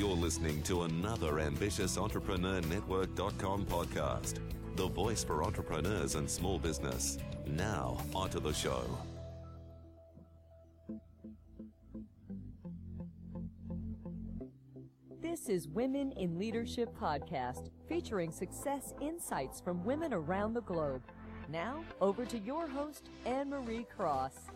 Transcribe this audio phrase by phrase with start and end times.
[0.00, 4.38] You're listening to another ambitious Entrepreneur Network.com podcast,
[4.74, 7.18] the voice for entrepreneurs and small business.
[7.46, 8.82] Now, onto the show.
[15.20, 21.02] This is Women in Leadership Podcast, featuring success insights from women around the globe.
[21.50, 24.48] Now, over to your host, Anne Marie Cross.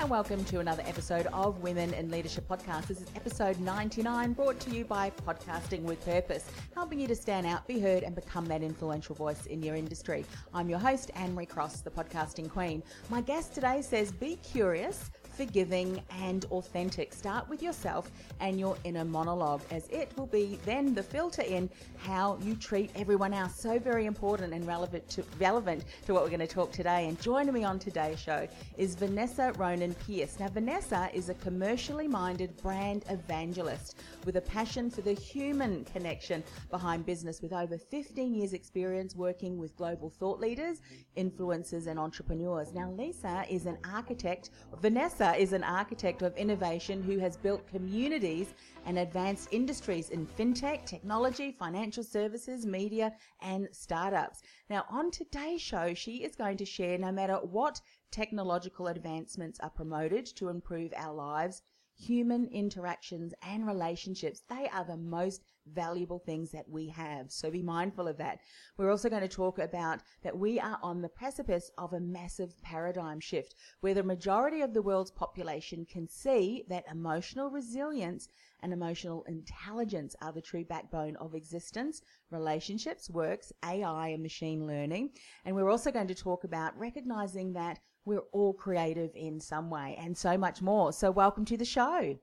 [0.00, 2.86] And welcome to another episode of Women in Leadership Podcast.
[2.86, 7.46] This is episode 99, brought to you by Podcasting with Purpose, helping you to stand
[7.46, 10.24] out, be heard, and become that influential voice in your industry.
[10.54, 12.82] I'm your host, Anne Marie Cross, the podcasting queen.
[13.10, 17.14] My guest today says, Be curious forgiving, and authentic.
[17.14, 18.10] Start with yourself
[18.40, 22.90] and your inner monologue, as it will be then the filter in how you treat
[22.94, 23.58] everyone else.
[23.58, 27.08] So very important and relevant to relevant to what we're going to talk today.
[27.08, 28.46] And joining me on today's show
[28.76, 30.38] is Vanessa Ronan Pierce.
[30.38, 33.96] Now, Vanessa is a commercially minded brand evangelist
[34.26, 39.56] with a passion for the human connection behind business, with over 15 years' experience working
[39.56, 40.82] with global thought leaders,
[41.16, 42.74] influencers, and entrepreneurs.
[42.74, 44.50] Now, Lisa is an architect.
[44.82, 48.54] Vanessa is an architect of innovation who has built communities
[48.86, 54.42] and advanced industries in fintech, technology, financial services, media, and startups.
[54.68, 59.70] Now, on today's show, she is going to share no matter what technological advancements are
[59.70, 61.62] promoted to improve our lives,
[62.00, 67.30] human interactions and relationships, they are the most valuable things that we have.
[67.30, 68.40] So be mindful of that.
[68.76, 72.60] We're also going to talk about that we are on the precipice of a massive
[72.62, 78.28] paradigm shift where the majority of the world's population can see that emotional resilience
[78.62, 85.10] and emotional intelligence are the true backbone of existence, relationships, works, AI, and machine learning.
[85.44, 89.96] And we're also going to talk about recognizing that we're all creative in some way
[89.98, 90.92] and so much more.
[90.92, 92.18] So, welcome to the show.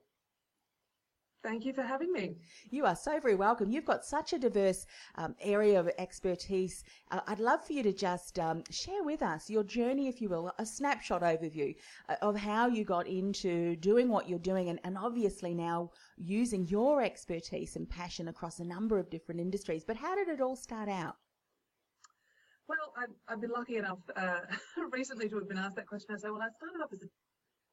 [1.44, 2.36] Thank you for having me.
[2.70, 3.70] You are so very welcome.
[3.70, 4.84] You've got such a diverse
[5.14, 6.82] um, area of expertise.
[7.12, 10.28] Uh, I'd love for you to just um, share with us your journey, if you
[10.28, 11.76] will, a snapshot overview
[12.08, 16.66] uh, of how you got into doing what you're doing and, and obviously now using
[16.66, 19.84] your expertise and passion across a number of different industries.
[19.84, 21.16] But how did it all start out?
[22.68, 24.40] Well, I've, I've been lucky enough uh,
[24.92, 26.14] recently to have been asked that question.
[26.14, 27.08] I say, well, I started off as a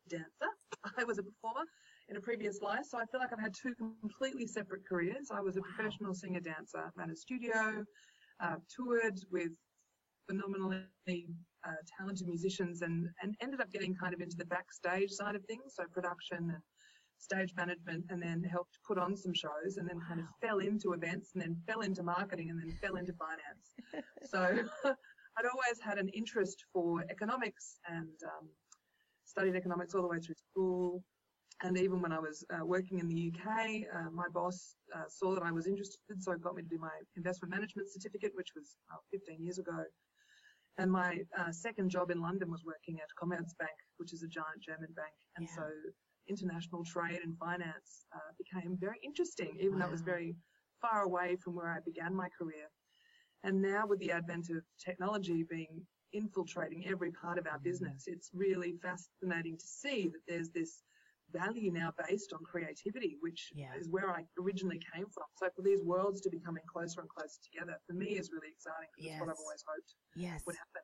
[0.09, 0.51] dancer.
[0.97, 1.66] I was a performer
[2.09, 2.85] in a previous life.
[2.88, 5.29] So I feel like I've had two completely separate careers.
[5.31, 7.84] I was a professional singer dancer, ran a studio,
[8.39, 9.51] uh, toured with
[10.28, 10.85] phenomenally
[11.67, 15.44] uh, talented musicians and, and ended up getting kind of into the backstage side of
[15.45, 16.61] things, so production and
[17.18, 20.94] stage management, and then helped put on some shows and then kind of fell into
[20.94, 24.06] events and then fell into marketing and then fell into finance.
[24.24, 24.40] so
[25.38, 28.50] I'd always had an interest for economics and um,
[29.26, 31.03] studied economics all the way through school,
[31.64, 35.34] and even when I was uh, working in the UK, uh, my boss uh, saw
[35.36, 38.76] that I was interested, so got me to do my investment management certificate, which was
[39.12, 39.84] 15 years ago.
[40.78, 44.62] And my uh, second job in London was working at Commerzbank, which is a giant
[44.62, 45.16] German bank.
[45.38, 45.56] And yeah.
[45.56, 45.64] so
[46.28, 49.80] international trade and finance uh, became very interesting, even wow.
[49.80, 50.36] though it was very
[50.81, 52.69] far away from where I began my career.
[53.44, 58.31] And now with the advent of technology being infiltrating every part of our business, it's
[58.34, 60.84] really fascinating to see that there's this
[61.34, 63.74] value now based on creativity, which yeah.
[63.78, 65.25] is where I originally came from.
[65.38, 68.50] So for these worlds to be coming closer and closer together, for me is really
[68.50, 68.90] exciting.
[68.97, 69.14] Yes.
[69.14, 70.44] It's what I've always hoped yes.
[70.46, 70.81] would happen.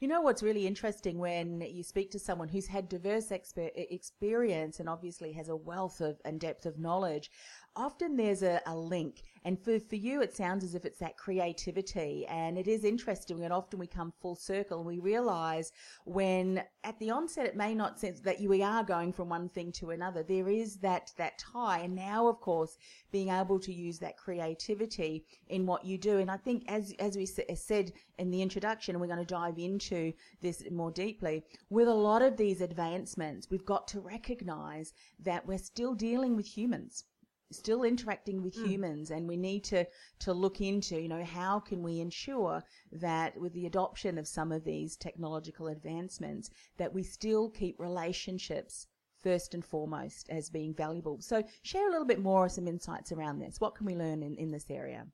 [0.00, 4.80] You know what's really interesting when you speak to someone who's had diverse exper- experience
[4.80, 7.30] and obviously has a wealth of and depth of knowledge
[7.76, 9.22] often there's a, a link.
[9.44, 12.26] And for, for you it sounds as if it's that creativity.
[12.28, 15.72] And it is interesting and often we come full circle and we realize
[16.04, 19.48] when at the onset it may not sense that you we are going from one
[19.48, 20.22] thing to another.
[20.22, 21.80] There is that that tie.
[21.80, 22.76] And now of course
[23.14, 27.16] being able to use that creativity in what you do and i think as as
[27.16, 31.94] we said in the introduction we're going to dive into this more deeply with a
[31.94, 37.04] lot of these advancements we've got to recognize that we're still dealing with humans
[37.52, 38.66] still interacting with mm.
[38.66, 39.86] humans and we need to
[40.18, 44.50] to look into you know how can we ensure that with the adoption of some
[44.50, 48.88] of these technological advancements that we still keep relationships
[49.24, 51.16] first and foremost as being valuable.
[51.20, 53.60] So share a little bit more some insights around this.
[53.60, 55.06] What can we learn in, in this area?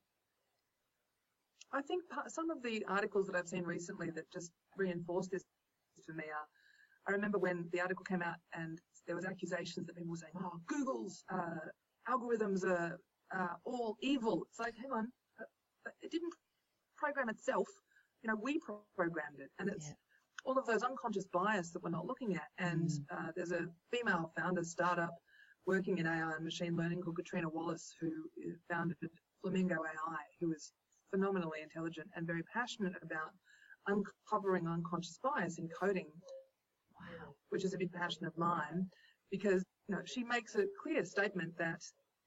[1.73, 5.45] I think some of the articles that I've seen recently that just reinforce this
[6.05, 6.47] for me are,
[7.09, 10.35] I remember when the article came out and there was accusations that people were saying,
[10.45, 11.65] oh, Google's uh,
[12.13, 12.99] algorithms are
[13.37, 14.43] uh, all evil.
[14.51, 15.09] It's like, hang on,
[16.03, 16.35] it didn't
[16.97, 17.69] program itself.
[18.23, 18.61] You know, we
[18.97, 19.95] programmed it, and it's yeah.
[20.45, 22.49] All of those unconscious bias that we're not looking at.
[22.59, 23.05] And mm.
[23.11, 25.15] uh, there's a female founder startup
[25.67, 28.11] working in AI and machine learning called Catriona Wallace, who
[28.71, 28.97] founded
[29.43, 30.73] Flamingo AI, who is
[31.11, 33.31] phenomenally intelligent and very passionate about
[33.87, 36.07] uncovering unconscious bias in coding,
[36.99, 37.35] wow.
[37.51, 38.87] which is a big passion of mine,
[39.31, 41.83] because you know she makes a clear statement that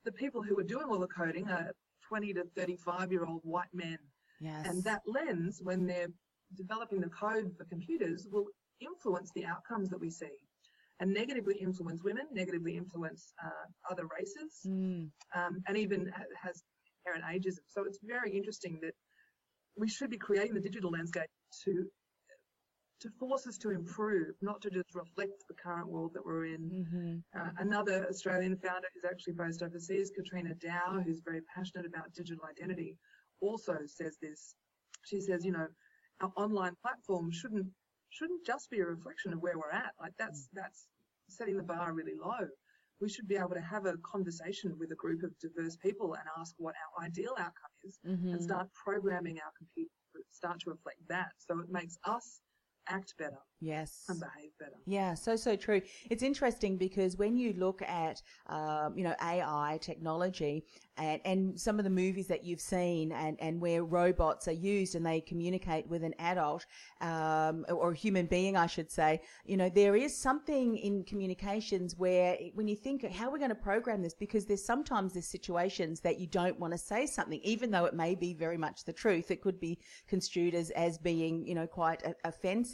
[0.06, 1.72] the people who are doing all the coding are
[2.08, 3.98] 20 to 35 year old white men.
[4.42, 4.68] Yes.
[4.68, 6.10] And that lens, when they're
[6.56, 8.46] developing the code for computers, will
[8.82, 10.36] influence the outcomes that we see
[11.00, 15.10] and negatively influence women, negatively influence uh, other races, mm.
[15.36, 16.12] um, and even
[16.42, 16.64] has
[17.06, 17.60] inherent ageism.
[17.68, 18.94] So it's very interesting that
[19.76, 21.30] we should be creating the digital landscape
[21.66, 21.86] to
[23.02, 26.62] to force us to improve, not to just reflect the current world that we're in.
[26.72, 27.16] Mm-hmm.
[27.38, 32.46] Uh, another Australian founder who's actually based overseas, Katryna Dow, who's very passionate about digital
[32.50, 32.96] identity,
[33.42, 34.56] also says this.
[35.04, 35.68] She says, you know,
[36.22, 37.68] our online platform shouldn't
[38.10, 39.94] shouldn't just be a reflection of where we're at.
[40.00, 40.88] Like that's that's
[41.30, 42.48] setting the bar really low.
[43.02, 46.24] We should be able to have a conversation with a group of diverse people and
[46.40, 48.30] ask what our ideal outcome is mm-hmm.
[48.30, 49.90] and start programming our computer
[50.32, 51.32] start to reflect that.
[51.38, 52.42] So it makes us
[52.88, 53.40] act better.
[53.64, 54.04] Yes.
[54.10, 54.76] And behave better.
[54.86, 55.82] Yeah, so, so true.
[56.10, 60.66] It's interesting because when you look at, um, you know, AI technology
[60.98, 64.96] and, and some of the movies that you've seen and, and where robots are used
[64.96, 66.66] and they communicate with an adult,
[67.00, 71.96] um, or a human being, I should say, you know, there is something in communications
[71.98, 74.14] where when you think, how are we going to program this?
[74.14, 77.94] Because there's sometimes there's situations that you don't want to say something, even though it
[77.94, 79.32] may be very much the truth.
[79.32, 79.80] It could be
[80.10, 82.73] construed as, as being, you know, quite a, offensive.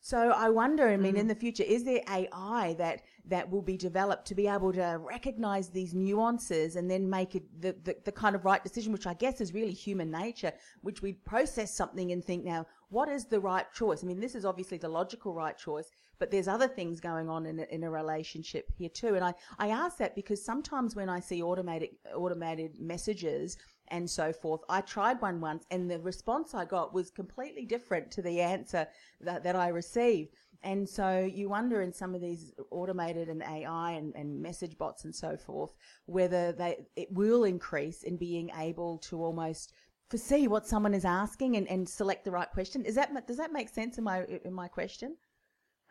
[0.00, 1.18] So I wonder, I mean, mm.
[1.18, 4.98] in the future, is there AI that, that will be developed to be able to
[5.02, 9.06] recognize these nuances and then make it the, the, the kind of right decision, which
[9.06, 10.52] I guess is really human nature,
[10.82, 14.02] which we process something and think now, what is the right choice?
[14.02, 17.46] I mean, this is obviously the logical right choice, but there's other things going on
[17.46, 19.14] in a, in a relationship here too.
[19.14, 23.56] And I, I ask that because sometimes when I see automated, automated messages
[23.90, 24.60] and so forth.
[24.68, 28.86] I tried one once and the response I got was completely different to the answer
[29.20, 30.34] that, that I received.
[30.62, 35.04] And so you wonder in some of these automated and AI and, and message bots
[35.04, 35.74] and so forth,
[36.06, 39.72] whether they, it will increase in being able to almost
[40.10, 42.84] foresee what someone is asking and, and select the right question.
[42.84, 45.16] Is that, does that make sense in my, in my question?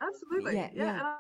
[0.02, 0.56] Absolutely.
[0.56, 0.70] Yeah.
[0.74, 0.96] yeah.
[0.96, 1.16] yeah.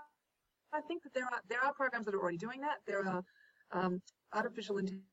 [0.71, 2.77] I think that there are, there are programs that are already doing that.
[2.85, 3.23] There are
[3.71, 4.01] um,
[4.33, 5.03] artificial intelligence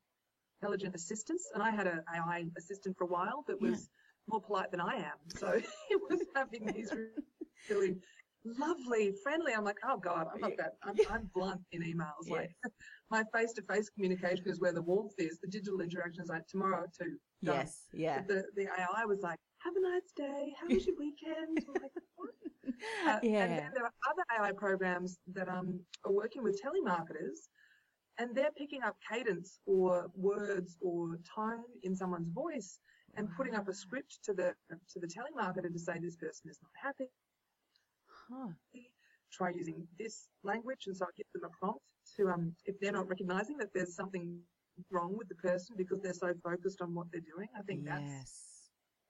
[0.61, 4.33] intelligent assistants, and I had an AI assistant for a while that was yeah.
[4.33, 5.19] more polite than I am.
[5.29, 5.53] So
[5.91, 6.93] it was having these
[7.69, 7.97] really
[8.45, 9.53] lovely, friendly.
[9.55, 10.75] I'm like, oh God, I'm not that.
[10.83, 12.31] I'm, I'm blunt in emails.
[12.31, 12.51] Like
[13.11, 15.39] my face-to-face communication is where the warmth is.
[15.43, 17.17] The digital interaction is like tomorrow too.
[17.45, 17.57] Done.
[17.57, 18.19] Yes, yeah.
[18.19, 20.55] But the the AI was like, have a nice day.
[20.59, 21.67] How was your weekend?
[21.69, 21.93] like,
[23.07, 23.45] uh, yeah.
[23.45, 27.49] And then there are other AI programs that um, are working with telemarketers
[28.19, 32.79] and they're picking up cadence or words or tone in someone's voice
[33.17, 34.55] and putting up a script to the
[34.93, 37.11] to the telemarketer to say this person is not happy.
[38.29, 38.49] Huh.
[39.33, 41.81] Try using this language, and so I give them a prompt
[42.17, 44.39] to um if they're not recognizing that there's something
[44.91, 47.49] wrong with the person because they're so focused on what they're doing.
[47.59, 47.95] I think yes.
[47.99, 48.57] that's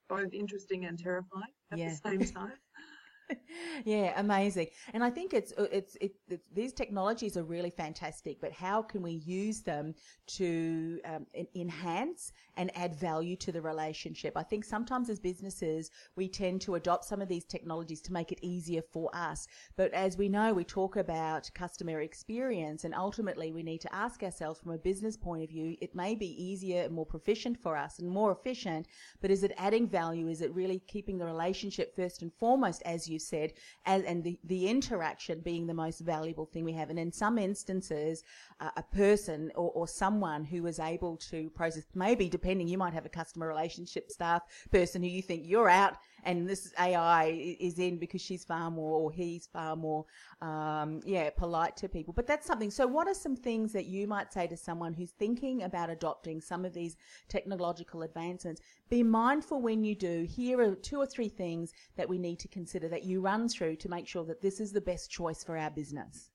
[0.08, 1.90] both interesting and terrifying at yeah.
[1.90, 2.52] the same time.
[3.84, 4.68] yeah, amazing.
[4.92, 6.14] And I think it's, uh, it's, it,
[6.52, 9.94] these technologies are really fantastic, but how can we use them
[10.28, 14.36] to um, enhance and add value to the relationship?
[14.36, 18.32] I think sometimes as businesses, we tend to adopt some of these technologies to make
[18.32, 19.46] it easier for us.
[19.76, 24.22] But as we know, we talk about customer experience and ultimately we need to ask
[24.22, 27.76] ourselves from a business point of view, it may be easier and more proficient for
[27.76, 28.86] us and more efficient,
[29.20, 30.28] but is it adding value?
[30.28, 33.52] Is it really keeping the relationship first and foremost as you you said,
[33.86, 36.90] and, and the, the interaction being the most valuable thing we have.
[36.90, 38.22] And in some instances,
[38.60, 42.92] uh, a person or, or someone who is able to process, maybe depending, you might
[42.92, 45.94] have a customer relationship staff person who you think you're out
[46.26, 50.04] and this AI is in because she's far more or he's far more,
[50.42, 52.12] um, yeah, polite to people.
[52.12, 52.70] But that's something.
[52.70, 56.40] So, what are some things that you might say to someone who's thinking about adopting
[56.40, 56.96] some of these
[57.28, 58.60] technological advancements?
[58.90, 60.26] Be mindful when you do.
[60.28, 63.76] Here are two or three things that we need to consider that you run through
[63.76, 66.30] to make sure that this is the best choice for our business.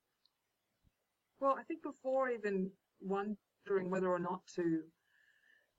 [1.41, 2.71] Well, I think before even
[3.01, 4.83] wondering whether or not to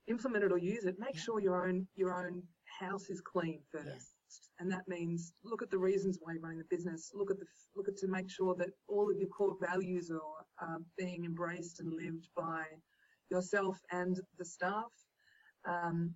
[0.08, 1.20] implement it or use it, make Yeah.
[1.20, 2.42] sure your own your own
[2.82, 3.86] house is clean first.
[3.86, 4.60] Yeah.
[4.60, 7.10] And that means look at the reasons why you're running the business.
[7.14, 7.46] Look at the
[7.76, 11.92] look at to make sure that all of your core values are being embraced and
[11.92, 12.64] lived by
[13.30, 14.92] yourself and the staff.
[15.66, 16.14] Um,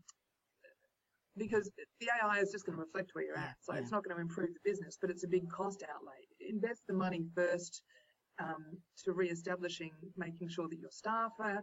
[1.39, 1.71] because
[2.01, 3.57] the AI is just going to reflect where you're at.
[3.61, 3.81] So yeah.
[3.81, 6.49] it's not going to improve the business, but it's a big cost outlay.
[6.49, 7.83] Invest the money first
[8.39, 11.63] um, to re-establishing, making sure that your staff are,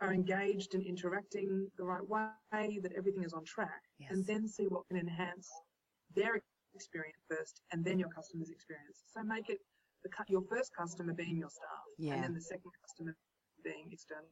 [0.00, 4.10] are engaged and interacting the right way, that everything is on track, Yes.
[4.12, 5.50] and then see what can enhance
[6.14, 6.42] their
[6.74, 9.02] experience first, and then your customer's experience.
[9.12, 9.58] So make it
[10.02, 12.14] the, your first customer being your staff, Yeah.
[12.14, 13.16] and then the second customer
[13.62, 14.30] being external.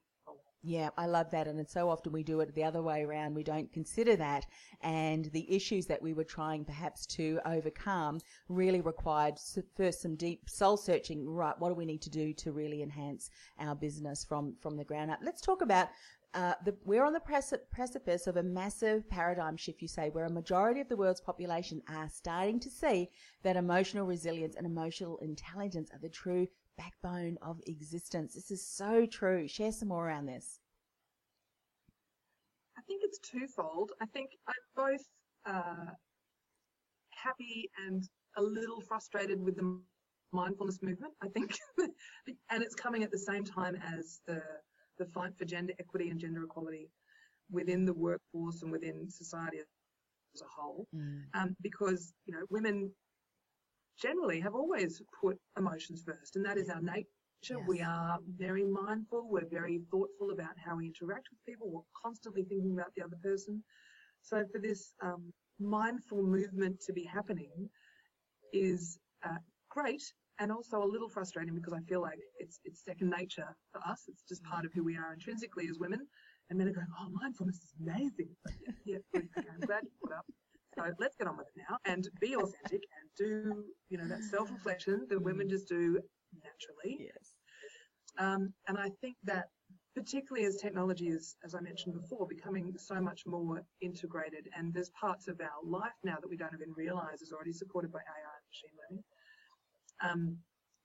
[0.63, 1.47] Yeah, I love that.
[1.47, 3.35] And so often we do it the other way around.
[3.35, 4.45] We don't consider that.
[4.83, 8.19] And the issues that we were trying perhaps to overcome
[8.49, 9.35] really required
[9.77, 11.29] first some deep soul searching.
[11.29, 13.31] Right, what do we need to do to really enhance
[13.61, 15.21] our business from, from the ground up?
[15.23, 15.89] Let's talk about.
[16.35, 20.27] Uh, the, we're on the preci- precipice of a massive paradigm shift, you say, where
[20.27, 23.09] a majority of the world's population are starting to see
[23.43, 26.47] that emotional resilience and emotional intelligence are the true
[26.79, 28.35] backbone of existence.
[28.35, 29.47] This is so true.
[29.47, 30.61] Share some more around this.
[32.79, 33.93] I think it's twofold.
[34.01, 35.05] I think I'm both
[35.45, 35.93] uh,
[37.11, 39.81] happy and a little frustrated with the
[40.33, 41.13] mindfulness movement.
[41.23, 41.59] I think,
[42.51, 44.41] and it's coming at the same time as the
[44.99, 46.91] the fight for gender equity and gender equality
[47.51, 50.87] within the workforce and within society as a whole.
[51.35, 52.91] Um, because you know, women
[54.01, 57.59] generally have always put emotions first, and that is our nature.
[57.67, 62.45] We are very mindful, we're very thoughtful about how we interact with people, we're constantly
[62.45, 63.63] thinking about the other person.
[64.23, 67.71] So, for this um, mindful movement to be happening
[68.53, 69.39] is uh,
[69.71, 70.03] great
[70.41, 74.05] and also a little frustrating because I feel like it's, it's second nature for us,
[74.09, 76.07] it's just part of who we are intrinsically as women.
[76.51, 78.31] And men are going, oh, mindfulness is amazing.
[78.87, 80.25] yeah, good, okay, I'm glad you put up.
[80.79, 84.23] So let's get on with it now and be authentic and do, you know, that
[84.23, 86.01] self-reflection that women just do
[86.45, 86.99] naturally.
[87.01, 87.35] Yes.
[88.19, 89.47] Um, and I think that
[89.95, 94.91] particularly as technology is, as I mentioned before, becoming so much more integrated and there's
[94.91, 98.35] parts of our life now that we don't even realize is already supported by AI
[98.39, 99.05] and machine learning.
[100.01, 100.39] Um,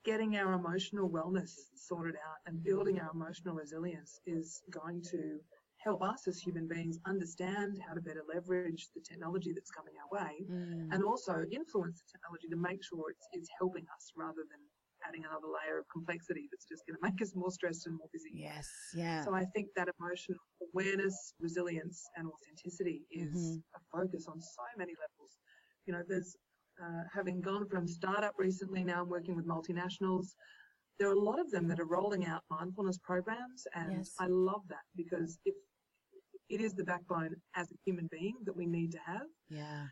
[0.05, 5.39] getting our emotional wellness sorted out and building our emotional resilience is going to
[5.83, 10.09] help us as human beings understand how to better leverage the technology that's coming our
[10.19, 10.91] way Mm.
[10.93, 14.59] and also influence the technology to make sure it's, it's helping us rather than
[15.07, 18.07] adding another layer of complexity that's just going to make us more stressed and more
[18.13, 18.31] busy.
[18.33, 18.69] Yes.
[18.93, 19.23] Yeah.
[19.23, 20.39] So I think that emotional
[20.73, 23.63] awareness, resilience, and authenticity is Mhm.
[23.75, 25.37] a focus on so many levels.
[25.85, 26.35] You know, there's
[26.81, 30.35] uh, having gone from startup recently, now I'm working with multinationals.
[30.99, 34.15] There are a lot of them that are rolling out mindfulness programs, and Yes.
[34.19, 35.55] I love that because if
[36.49, 39.87] it is the backbone as a human being that we need to have, yeah.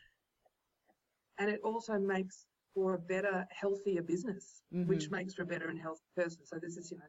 [1.40, 5.12] and it also makes for a better, healthier business, which Mhm.
[5.12, 6.46] makes for a better and healthy person.
[6.46, 7.06] So this is, you know,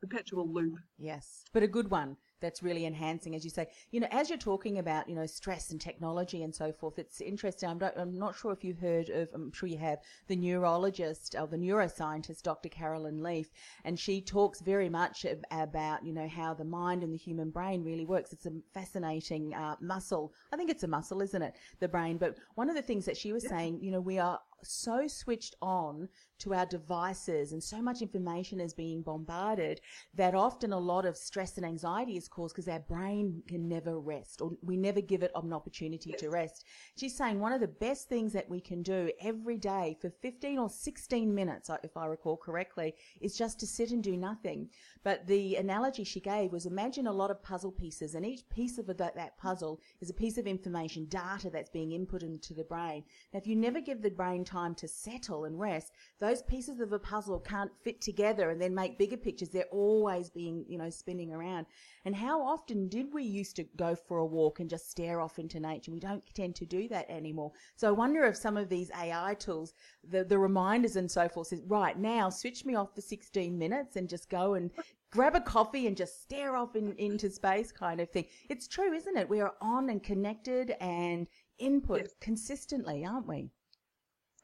[0.00, 0.78] perpetual loop.
[0.98, 3.68] Yes, but a good one that's really enhancing, as you say.
[3.90, 7.20] You know, as you're talking about, you know, stress and technology and so forth, it's
[7.20, 7.68] interesting.
[7.68, 11.34] I'm not, I'm not sure if you've heard of, I'm sure you have, the neurologist
[11.38, 12.68] or the neuroscientist, Dr.
[12.68, 13.50] Caroline Leaf,
[13.84, 17.84] and she talks very much about, you know, how the mind and the human brain
[17.84, 18.32] really works.
[18.32, 20.32] It's a fascinating uh, muscle.
[20.52, 21.54] I think it's a muscle, isn't it?
[21.78, 22.16] The brain.
[22.18, 25.54] But one of the things that she was saying, you know, we are so switched
[25.60, 26.08] on
[26.40, 29.80] to our devices and so much information is being bombarded
[30.14, 34.00] that often a lot of stress and anxiety is caused because our brain can never
[34.00, 36.64] rest or we never give it an opportunity to rest.
[36.96, 40.58] She's saying one of the best things that we can do every day for 15
[40.58, 44.70] or 16 minutes, uh, if I recall correctly, is just to sit and do nothing.
[45.02, 48.78] But the analogy she gave was imagine a lot of puzzle pieces and each piece
[48.78, 52.64] of that, that puzzle is a piece of information, data that's being input into the
[52.64, 53.04] brain.
[53.32, 56.92] Now, if you never give the brain time to settle and rest, those pieces of
[56.92, 59.50] a puzzle can't fit together and then make bigger pictures.
[59.50, 61.66] They're always being, you know, spinning around.
[62.04, 65.38] And how often did we used to go for a walk and just stare off
[65.38, 65.92] into nature?
[65.92, 67.52] We don't tend to do that anymore.
[67.76, 69.74] So I wonder if some of these AI tools,
[70.08, 73.96] the, the reminders and so forth, says, right now, switch me off for 16 minutes
[73.96, 74.70] and just go and
[75.10, 78.26] grab a coffee and just stare off in, into space kind of thing.
[78.48, 79.28] It's true, isn't it?
[79.28, 81.26] We are on and connected and
[81.58, 82.14] input Yes.
[82.20, 83.50] consistently, aren't we?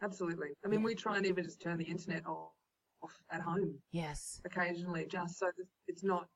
[0.02, 0.48] Absolutely.
[0.64, 0.86] I mean, Yeah.
[0.86, 2.52] we try and even just turn the internet off,
[3.02, 4.40] off at home Yes.
[4.44, 6.28] occasionally, just so that it's not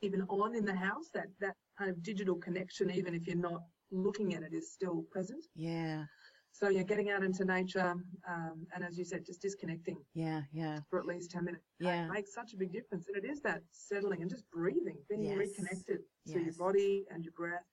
[0.00, 1.08] even on in the house.
[1.10, 5.02] That that kind of digital connection, even if you're not looking at it, is still
[5.10, 5.44] present.
[5.54, 6.06] Yeah.
[6.52, 7.94] So you're getting out into nature,
[8.28, 10.80] um, and as you said, just disconnecting Yeah, yeah.
[10.88, 12.06] for at least 10 minutes Yeah.
[12.06, 13.08] it makes such a big difference.
[13.08, 15.36] And it is that settling and just breathing, being Yes.
[15.36, 17.66] reconnected to your body and your breath.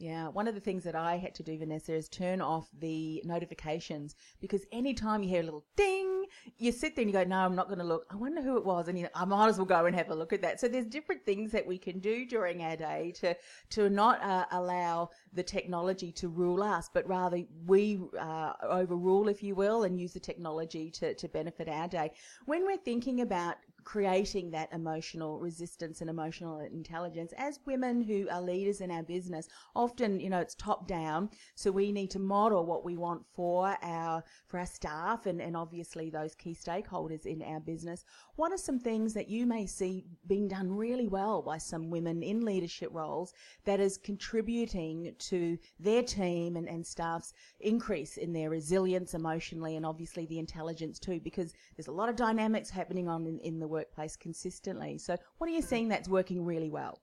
[0.00, 3.20] Yeah, one of the things that I had to do, Vanessa, is turn off the
[3.26, 6.24] notifications because anytime you hear a little ding,
[6.56, 8.06] you sit there and you go, "No, I'm not going to look.
[8.08, 10.08] I wonder who it was," and you know, I might as well go and have
[10.08, 10.58] a look at that.
[10.58, 13.36] So there's different things that we can do during our day to
[13.70, 19.42] to not uh, allow the technology to rule us, but rather we uh, overrule, if
[19.42, 22.12] you will, and use the technology to to benefit our day.
[22.46, 27.32] When we're thinking about creating that emotional resistance and emotional intelligence.
[27.36, 31.70] As women who are leaders in our business often you know it's top down so
[31.70, 36.10] we need to model what we want for our for our staff and, and obviously
[36.10, 38.04] those key stakeholders in our business.
[38.36, 42.22] What are some things that you may see being done really well by some women
[42.22, 43.32] in leadership roles
[43.64, 49.86] that is contributing to their team and, and staff's increase in their resilience emotionally and
[49.86, 51.20] obviously the intelligence too?
[51.20, 55.48] Because there's a lot of dynamics happening on in, in the workplace consistently so what
[55.48, 57.00] are you seeing that's working really well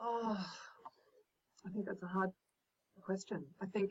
[0.00, 0.46] Oh,
[1.66, 2.30] I think that's a hard
[3.00, 3.44] question.
[3.62, 3.90] I think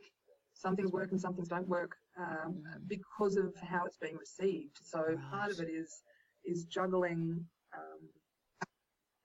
[0.54, 4.78] some things work and some things don't work um, because of how it's being received.
[4.84, 6.04] So part of it is
[6.46, 8.10] is juggling um,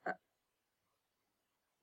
[0.06, 0.12] a,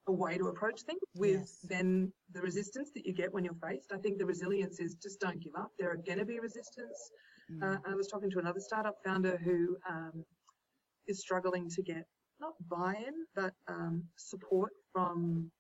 [0.08, 1.60] a way to approach things with Yes.
[1.64, 3.92] then the resistance that you get when you're faced.
[3.94, 5.72] I think the resilience is just don't give up.
[5.80, 7.12] There are going to be resistance.
[7.62, 10.26] Uh, I was talking to another startup founder who um,
[11.08, 12.06] is struggling to get
[12.40, 15.52] not buy-in, but um, support from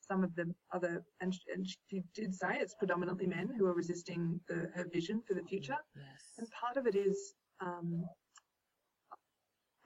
[0.00, 4.40] some of the other, and, and she did say it's predominantly men who are resisting
[4.48, 5.76] the, her vision for the future.
[5.94, 8.04] yes And part of it is, um,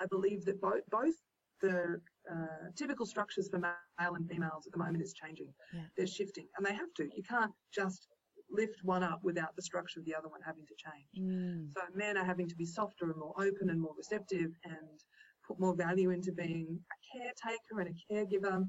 [0.00, 1.14] I believe that both both
[1.60, 2.00] the
[2.30, 5.52] uh, typical structures for male and females at the moment is changing.
[5.72, 5.82] Yeah.
[5.96, 7.04] They're shifting, and they have to.
[7.04, 8.08] You can't just
[8.50, 11.28] lift one up without the structure of the other one having to change.
[11.30, 11.72] Mm.
[11.72, 15.00] So men are having to be softer and more open and more receptive and
[15.46, 18.64] put more value into being a caretaker and a caregiver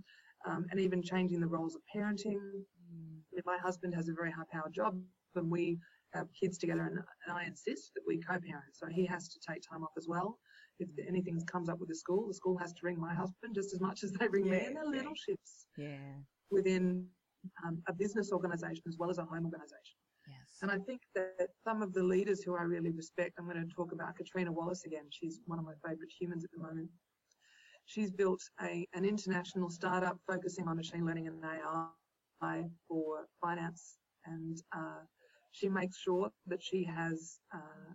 [0.46, 2.40] um, and even changing the roles of parenting.
[3.32, 4.98] If my husband has a very high powered job
[5.36, 5.78] and we
[6.14, 8.74] have kids together and, and I insist that we co-parent.
[8.74, 10.40] So he has to take time off as well.
[10.80, 13.74] If anything comes up with the school, the school has to ring my husband just
[13.74, 14.58] as much as they ring me.
[14.58, 16.16] And they're Yeah, little shifts yeah
[16.52, 17.08] within
[17.66, 19.98] um, a business organisation as well as a home organisation.
[20.28, 23.68] yes And I think that some of the leaders who I really respect, I'm going
[23.68, 25.06] to talk about Catriona Wallace again.
[25.10, 26.90] She's one of my favourite humans at the moment.
[27.86, 33.98] She's built a, an international startup focusing on machine learning and AI for finance.
[34.26, 35.04] And uh,
[35.52, 37.94] she makes sure that she has uh,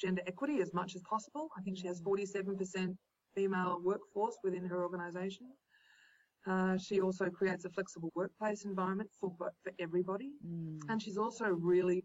[0.00, 1.48] gender equity as much as possible.
[1.56, 2.96] I think she has 47%
[3.34, 5.48] female workforce within her organisation.
[6.46, 10.80] Uh, she also creates a flexible workplace environment for for everybody, Mm.
[10.88, 12.04] and she's also really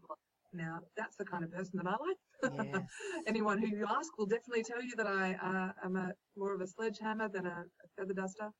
[0.52, 2.18] now that's the kind of person that I like.
[2.74, 2.84] Yes.
[3.26, 6.60] Anyone who you ask will definitely tell you that I uh, am a more of
[6.60, 8.50] a sledgehammer than a, a feather duster.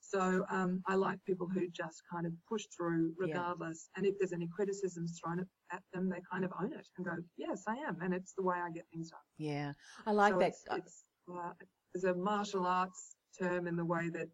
[0.00, 3.26] So um, I like people who just kind of push through Yeah.
[3.26, 6.88] regardless, and if there's any criticisms thrown at, at them, they kind of own it
[6.96, 9.26] and go, "Yes, I am," and it's the way I get things done.
[9.38, 9.72] yeah
[10.06, 11.52] i like So that It's, it's, uh,
[11.92, 14.28] there's a martial arts term in the way that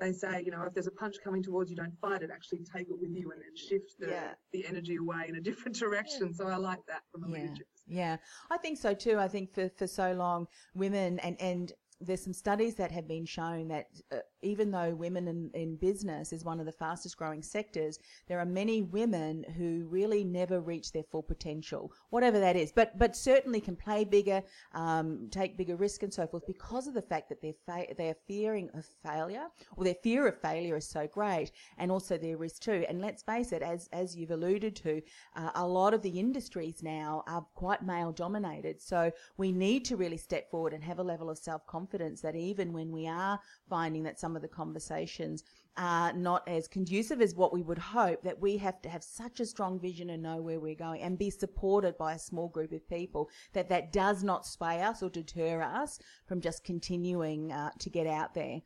[0.00, 2.30] they say, you know, if there's a punch coming towards you, don't fight it.
[2.32, 4.32] Actually, take it with you and then shift the, Yeah.
[4.52, 6.32] the energy away in a different direction.
[6.34, 7.42] So I like that from a Yeah.
[7.44, 7.66] leadership.
[7.86, 8.16] Yeah,
[8.50, 9.18] I think so too.
[9.18, 13.26] I think for, for so long, women and, and there's some studies that have been
[13.26, 17.42] shown that uh, even though women in, in business is one of the fastest growing
[17.42, 22.72] sectors, there are many women who really never reach their full potential, whatever that is.
[22.72, 26.94] But but certainly can play bigger, um, take bigger risk and so forth because of
[26.94, 30.88] the fact that they're fa- they're fearing of failure or their fear of failure is
[30.88, 32.84] so great, and also their risk too.
[32.88, 35.02] And let's face it, as as you've alluded to,
[35.36, 38.80] uh, a lot of the industries now are quite male dominated.
[38.80, 42.36] So we need to really step forward and have a level of self confidence that
[42.36, 45.44] even when we are finding that some of the conversations
[45.76, 49.40] are not as conducive as what we would hope, that we have to have such
[49.40, 52.72] a strong vision and know where we're going and be supported by a small group
[52.72, 57.70] of people that that does not sway us or deter us from just continuing uh,
[57.78, 58.60] to get out there.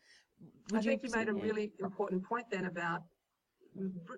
[0.73, 3.03] I think you made a really important point then about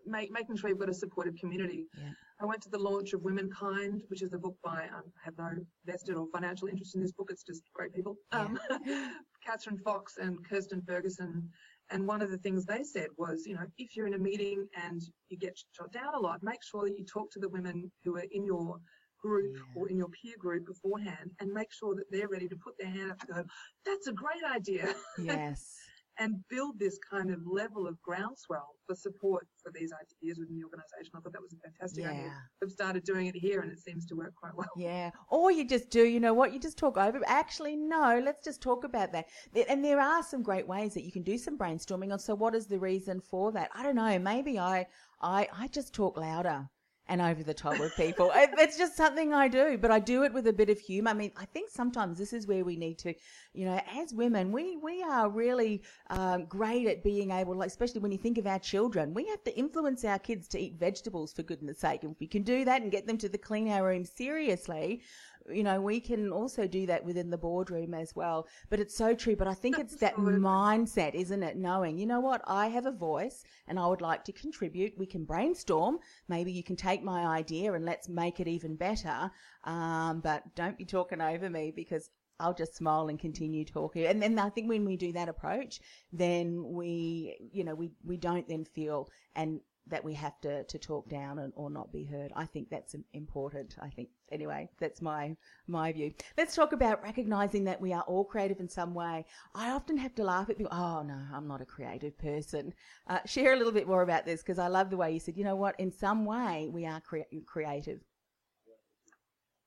[0.07, 1.85] make, making sure you've got a supportive community.
[1.97, 2.11] Yeah.
[2.41, 5.39] I went to the launch of Womankind, which is a book by, um, I have
[5.39, 5.51] no
[5.87, 8.17] vested or financial interest in this book, it's just great people.
[8.33, 8.59] Um,
[9.47, 11.49] Catherine Fox and Kirstin Ferguson.
[11.91, 14.67] And one of the things they said was, you know, if you're in a meeting
[14.85, 17.91] and you get shot down a lot, make sure that you talk to the women
[18.05, 18.79] who are in your
[19.23, 19.81] group Yeah.
[19.81, 22.91] or in your peer group beforehand and make sure that they're ready to put their
[22.91, 23.45] hand up to go,
[23.85, 24.95] that's a great idea.
[25.19, 25.77] Yes.
[26.19, 30.65] And build this kind of level of groundswell for support for these ideas within the
[30.65, 31.13] organisation.
[31.15, 32.11] I thought that was a fantastic Yeah.
[32.11, 32.43] idea.
[32.63, 34.69] I've started doing it here and it seems to work quite well.
[34.77, 35.11] Yeah.
[35.29, 37.21] Or you just do, you know what, you just talk over.
[37.27, 39.27] Actually, no, let's just talk about that.
[39.69, 42.19] And there are some great ways that you can do some brainstorming on.
[42.19, 43.71] So what is the reason for that?
[43.75, 44.19] I don't know.
[44.19, 44.87] Maybe I,
[45.21, 46.69] I, I just talk louder
[47.09, 48.33] and over the top with people.
[48.35, 51.11] It's just something I do, but I do it with a bit of humor.
[51.11, 53.15] I mean, I think sometimes this is where we need to,
[53.53, 58.01] you know, as women, we, we are really um, great at being able, like, especially
[58.01, 61.33] when you think of our children, we have to influence our kids to eat vegetables
[61.33, 62.03] for goodness sake.
[62.03, 65.03] And if we can do that and get them to the clean our room seriously,
[65.51, 68.47] you know, we can also do that within the boardroom as well.
[68.69, 69.37] But it's so true.
[69.37, 71.57] But I think it's that mindset, isn't it?
[71.57, 74.99] Knowing, you know what, I have a voice and I would like to contribute.
[74.99, 75.99] We can brainstorm.
[76.29, 79.31] Maybe you can take my idea and let's make it even better.
[79.65, 84.07] Um, but don't be talking over me because I'll just smile and continue talking.
[84.07, 85.81] And then I think when we do that approach,
[86.13, 90.79] then we, you know, we, we don't then feel and that we have to, to
[90.79, 92.33] talk down and, or not be heard.
[92.35, 93.77] I think that's important.
[93.81, 95.37] I think anyway, that's my,
[95.69, 96.13] my view.
[96.37, 99.25] Let's talk about recognizing that we are all creative in some way.
[99.55, 100.73] I often have to laugh at people.
[100.73, 102.75] Oh no, I'm not a creative person.
[103.07, 105.37] Uh, share a little bit more about this because I love the way you said,
[105.37, 108.01] you know what, in some way we are crea- creative.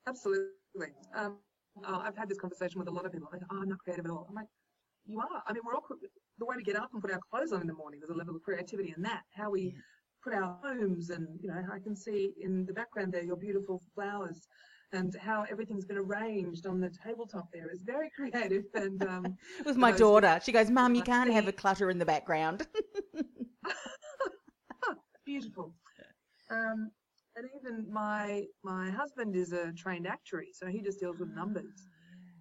[0.08, 0.50] Absolutely.
[1.16, 1.38] Um,
[1.86, 3.30] uh, I've had this conversation with a lot of people.
[3.32, 4.26] Like, oh, I'm not creative at all.
[4.28, 4.48] I'm like,
[5.06, 5.44] you are.
[5.48, 5.86] I mean, we're all
[6.40, 8.00] the way we get up and put our clothes on in the morning.
[8.00, 9.24] There's a level of creativity in that.
[9.34, 9.76] How we
[10.24, 13.82] put our homes, and you know, I can see in the background there your beautiful
[13.94, 14.48] flowers,
[14.92, 18.66] and how everything's been arranged on the tabletop there is very creative.
[18.74, 22.06] And um, With my daughter, she goes, Mum, you can't have a clutter in the
[22.06, 22.68] background.
[25.26, 25.74] beautiful.
[26.52, 26.92] Um,
[27.36, 31.88] and even my my husband is a trained actuary, so he just deals with numbers.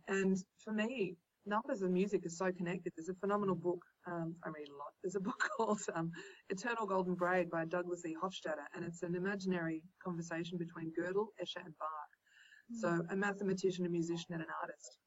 [0.09, 2.93] And for me, numbers and music are so connected.
[2.97, 3.85] There's a phenomenal book.
[4.07, 4.88] Um, I read a lot.
[5.03, 6.11] There's a book called um,
[6.51, 8.15] Eternal Golden Braid by Douglas E.
[8.23, 12.11] Hofstadter, and it's an imaginary conversation between Gödel, Escher, and Bach.
[12.81, 14.99] So a mathematician, a musician, and an artist.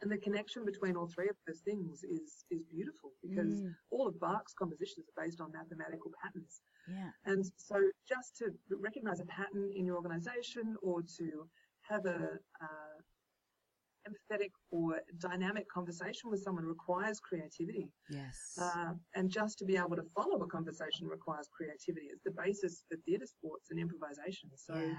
[0.00, 3.74] And the connection between all three of those things is is beautiful because Mm.
[3.90, 6.60] all of Bach's compositions are based on mathematical patterns.
[6.88, 7.10] yeah.
[7.24, 7.76] And so
[8.08, 8.52] just to
[8.88, 11.48] recognize a pattern in your organization or to
[11.82, 12.96] have a uh,
[14.08, 17.88] empathetic or dynamic conversation with someone requires creativity.
[18.10, 18.58] Yes.
[18.60, 22.06] Uh, and just to be able to follow a conversation requires creativity.
[22.12, 24.50] It's the basis for theatre sports and improvisation.
[24.56, 24.94] So yeah.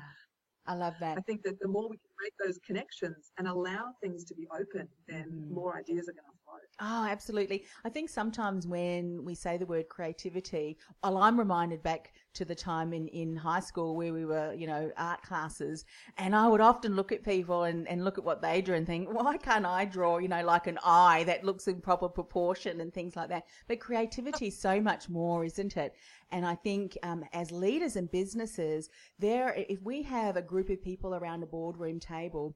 [0.67, 1.17] I love that.
[1.17, 4.47] I think that the more we can make those connections and allow things to be
[4.51, 5.51] open, then Mhm.
[5.51, 6.34] more ideas are going to.
[6.81, 7.63] Oh, absolutely.
[7.85, 12.53] I think sometimes when we say the word creativity, well, I'm reminded back to the
[12.53, 15.85] time in, in high school where we were, you know, art classes,
[16.17, 18.85] and I would often look at people and, and look at what they drew and
[18.85, 22.81] think, why can't I draw, you know, like an eye that looks in proper proportion
[22.81, 23.45] and things like that?
[23.69, 25.95] But creativity is so much more, isn't it?
[26.31, 30.83] And I think um, as leaders and businesses, there, if we have a group of
[30.83, 32.53] people around a boardroom table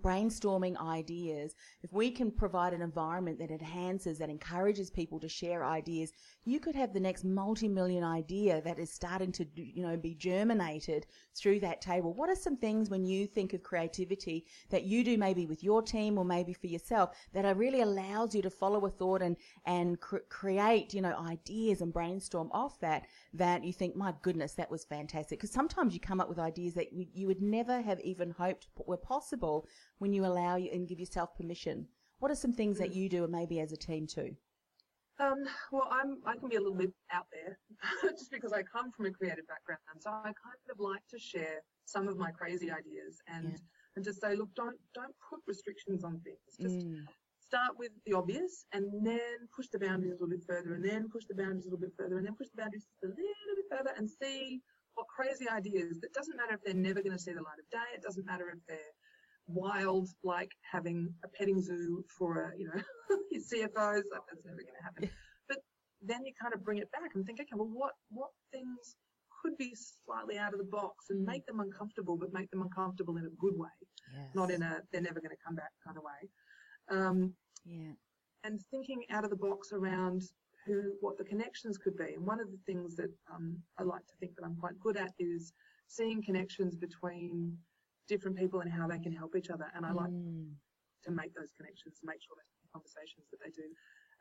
[0.00, 5.64] brainstorming ideas, if we can provide an environment that enhances, that encourages people to share
[5.64, 6.12] ideas,
[6.44, 11.06] you could have the next multi-million idea that is starting to, you know, be germinated
[11.34, 12.14] through that table.
[12.14, 15.82] What are some things when you think of creativity that you do maybe with your
[15.82, 20.00] team or maybe for yourself that really allows you to follow a thought and, and
[20.00, 24.70] cr- create, you know, ideas and brainstorm off that, that you think, my goodness, that
[24.70, 25.38] was fantastic.
[25.38, 28.96] Because sometimes you come up with ideas that you would never have even hoped were
[28.96, 29.66] possible
[29.98, 31.86] when you allow you and give yourself permission.
[32.18, 34.36] What are some things that you do and maybe as a team too?
[35.18, 37.58] Um, well, I'm I can be a little bit out there
[38.18, 41.62] just because I come from a creative background, so I kind of like to share
[41.86, 43.56] some of my crazy ideas and Yeah.
[43.96, 46.56] and just say, look, don't don't put restrictions on things.
[46.60, 47.06] Just Mm.
[47.40, 51.08] start with the obvious and then push the boundaries a little bit further, and then
[51.08, 53.68] push the boundaries a little bit further, and then push the boundaries a little bit
[53.70, 54.60] further, and see
[54.96, 55.98] what crazy ideas.
[56.00, 57.88] That doesn't matter if they're never going to see the light of day.
[57.94, 58.92] It doesn't matter if they're
[59.48, 62.82] wild, like having a petting zoo for a, you know,
[63.30, 64.02] your CFOs.
[64.12, 65.10] Like that's never going to happen.
[65.48, 65.58] But
[66.02, 68.96] then you kind of bring it back and think, okay, well, what what things
[69.42, 73.16] could be slightly out of the box and make them uncomfortable, but make them uncomfortable
[73.18, 73.68] in a good way,
[74.12, 74.34] Yes.
[74.34, 76.98] not in a they're never going to come back kind of way.
[76.98, 77.32] Um,
[77.64, 77.92] Yeah.
[78.44, 80.22] and thinking out of the box around
[80.64, 82.14] who what the connections could be.
[82.14, 84.96] And one of the things that um, I like to think that I'm quite good
[84.96, 85.52] at is
[85.86, 87.56] seeing connections between
[88.08, 89.66] different people and how they can help each other.
[89.74, 90.54] And I like Mm.
[91.02, 93.68] to make those connections, make sure that the conversations that they do.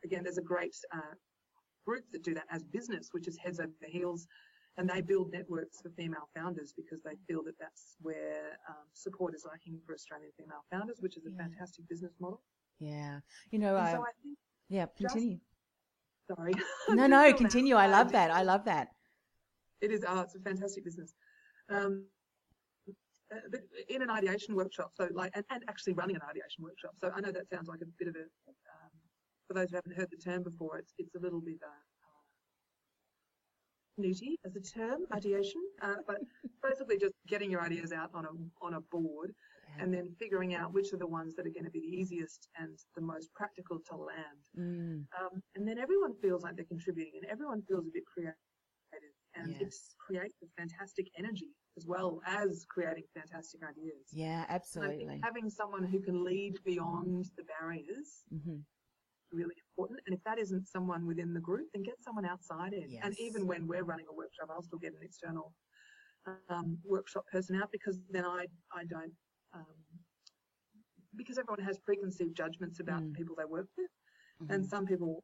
[0.04, 1.14] Again, there's a great uh,
[1.86, 4.28] group that do that as business, which is Heads Over Heels,
[4.78, 9.34] and they build networks for female founders because they feel that that's where um, support
[9.34, 11.38] is lacking for Australian female founders, which is a Yeah.
[11.38, 12.44] fantastic business model.
[12.80, 13.22] Yeah.
[13.52, 14.38] You know, I, so I think
[14.70, 15.40] yeah, just- continue.
[16.28, 16.54] Sorry.
[16.90, 17.76] No, no, continue.
[17.76, 18.32] I love that.
[18.32, 18.90] I love that.
[19.80, 20.04] It is.
[20.08, 21.14] Oh, it's a fantastic business.
[21.70, 22.08] Um,
[23.90, 26.92] in an ideation workshop, so like, and, and actually running an ideation workshop.
[26.96, 28.92] So I know that sounds like a bit of a, um,
[29.48, 31.82] for those who haven't heard the term before, it's it's a little bit uh,
[34.02, 36.18] newty as a term, ideation, uh, but
[36.64, 39.34] basically just getting your ideas out on a on a board
[39.80, 42.48] and then figuring out which are the ones that are going to be the easiest
[42.58, 44.44] and the most practical to land.
[44.58, 48.36] Mm, Um, and then everyone feels like they're contributing and everyone feels a bit creative
[49.36, 54.10] and it creates a fantastic energy as well as creating fantastic ideas.
[54.12, 55.20] yeah, absolutely.
[55.24, 58.60] having someone who can lead beyond the barriers hmm
[59.32, 60.00] really important.
[60.06, 62.88] And if that isn't someone within the group, then get someone outside in.
[63.04, 65.54] And even when we're running a workshop, I'll still get an external
[66.50, 69.12] um, workshop person out because then I I don't
[69.54, 69.76] um,
[71.16, 73.08] because everyone has preconceived judgments about Mm.
[73.08, 73.90] the people they work with,
[74.42, 74.54] Mm-hmm.
[74.54, 75.24] and some people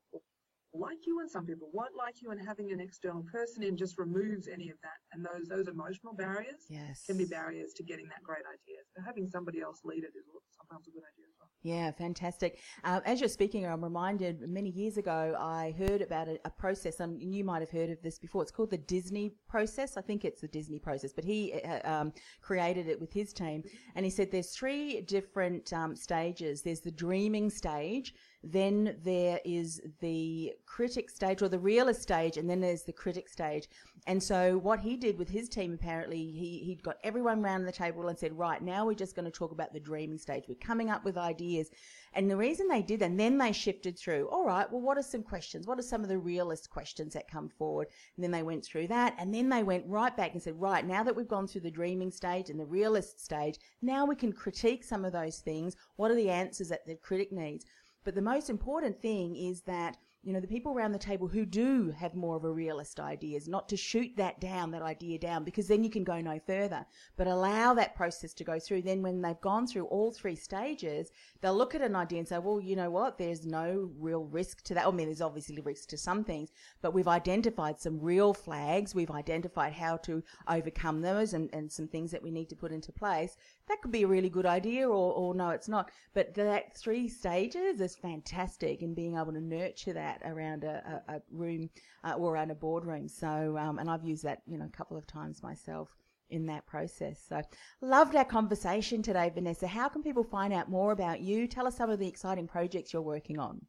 [0.74, 3.98] like you and some people won't like you, and having an external person in just
[3.98, 4.98] removes any of that.
[5.14, 7.04] And those those emotional barriers Yes.
[7.06, 8.80] can be barriers to getting that great idea.
[8.96, 10.26] So having somebody else lead it is
[10.58, 11.50] sometimes a good idea as well.
[11.64, 12.60] Yeah, fantastic.
[12.84, 17.00] Um, as you're speaking, I'm reminded many years ago I heard about a, a process,
[17.00, 18.42] and you might have heard of this before.
[18.42, 19.98] It's called the Disney process.
[19.98, 23.64] I think it's the Disney process, but he uh, um, created it with his team,
[23.96, 26.62] and he said there's three different um, stages.
[26.62, 32.50] There's the dreaming stage, then there is the critic stage or the realist stage, and
[32.50, 33.68] then there's the critic stage.
[34.08, 37.72] And so what he did with his team, apparently, he he'd got everyone round the
[37.72, 40.46] table and said, right now we're just going to talk about the dreaming stage.
[40.48, 41.70] We're coming up with ideas.
[42.14, 45.04] And the reason they did, and then they shifted through, all right, well, what are
[45.04, 45.68] some questions?
[45.68, 47.90] What are some of the realist questions that come forward?
[48.16, 50.86] And then they went through that, and then they went right back and said, right,
[50.86, 54.34] now that we've gone through the dreaming stage and the realist stage, now we can
[54.34, 55.76] critique some of those things.
[55.98, 57.66] What are the answers that the critic needs?
[58.04, 61.46] But the most important thing is that you know the people around the table who
[61.46, 65.44] do have more of a realist ideas, not to shoot that down, that idea down,
[65.44, 66.86] because then you can go no further.
[67.18, 68.84] But allow that process to go through.
[68.84, 71.12] Then when they've gone through all three stages,
[71.42, 73.18] they'll look at an idea and say, well, you know what?
[73.18, 74.86] There's no real risk to that.
[74.86, 76.52] I mean, there's obviously risk to some things,
[76.84, 78.94] but we've identified some real flags.
[78.94, 82.72] We've identified how to overcome those and, and some things that we need to put
[82.72, 83.38] into place.
[83.68, 85.92] That could be a really good idea or, or no, it's not.
[86.14, 91.16] But that three stages is fantastic in being able to nurture that around a, a,
[91.16, 91.70] a room
[92.04, 93.08] uh, or around a boardroom.
[93.08, 95.90] So, um, and I've used that, you know, a couple of times myself
[96.30, 97.24] in that process.
[97.28, 97.42] So,
[97.82, 99.68] loved our conversation today, Vanessa.
[99.68, 101.48] How can people find out more about you?
[101.48, 103.62] Tell us some of the exciting projects you're working on.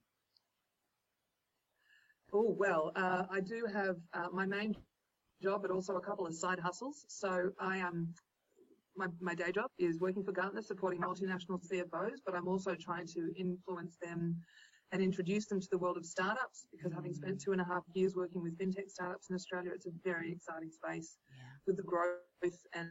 [2.32, 4.74] Oh, well, uh, I do have uh, my main
[5.42, 7.04] job, but also a couple of side hustles.
[7.08, 8.14] So I am,
[8.96, 13.06] my, my day job is working for Gartner, supporting multinational CFOs, but I'm also trying
[13.08, 14.36] to influence them
[14.92, 17.82] and introduce them to the world of startups because having spent two and a half
[17.94, 21.16] years working with fintech startups in Australia, it's a very exciting space
[21.66, 22.18] with the growth
[22.74, 22.90] and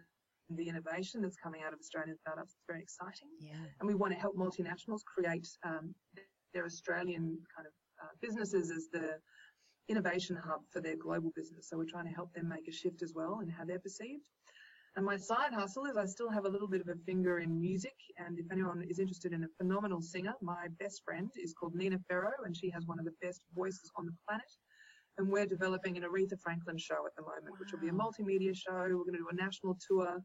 [0.50, 2.54] the innovation that's coming out of Australian startups.
[2.54, 3.54] It's very exciting Yeah.
[3.80, 5.94] and we want to help multinationals create um,
[6.54, 9.20] their Australian kind of uh, businesses as the
[9.88, 11.70] innovation hub for their global business.
[11.70, 14.24] So we're trying to help them make a shift as well in how they're perceived.
[14.98, 17.60] And my side hustle is I still have a little bit of a finger in
[17.62, 17.96] music.
[18.18, 21.98] And if anyone is interested in a phenomenal singer, my best friend is called Nina
[22.10, 24.52] Ferro, and she has one of the best voices on the planet.
[25.18, 28.56] And we're developing an Aretha Franklin show at the moment, which will be a multimedia
[28.56, 28.74] show.
[28.74, 30.20] We're going to do a national tour.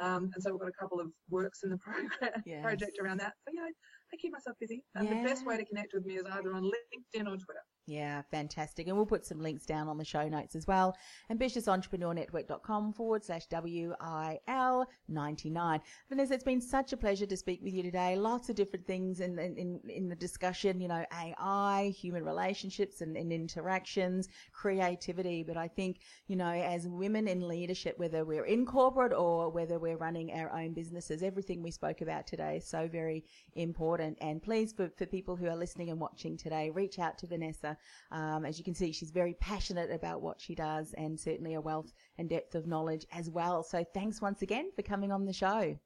[0.00, 2.08] Um, and so we've got a couple of works in the program
[2.46, 2.62] Yes.
[2.62, 3.32] project around that.
[3.46, 3.68] So yeah,
[4.12, 4.82] I keep myself busy.
[4.94, 7.64] And the best way to connect with me is either on LinkedIn or Twitter.
[7.86, 8.86] Yeah, fantastic.
[8.86, 10.96] And we'll put some links down on the show notes as well.
[11.32, 15.80] AmbitiousEntrepreneurNetwork.com forward slash WIL 99.
[16.08, 18.14] Vanessa, it's been such a pleasure to speak with you today.
[18.14, 23.16] Lots of different things in, in, in the discussion, you know, AI, human relationships and,
[23.16, 25.42] and interactions, creativity.
[25.42, 29.80] But I think, you know, as women in leadership, whether we're in corporate or whether
[29.80, 34.16] we're running our own businesses, everything we spoke about today is so very important.
[34.20, 37.69] And please, for, for people who are listening and watching today, reach out to Vanessa.
[38.10, 41.60] Um, as you can see, she's very passionate about what she does and certainly a
[41.60, 43.62] wealth and depth of knowledge as well.
[43.62, 45.78] So thanks once again for coming on the show.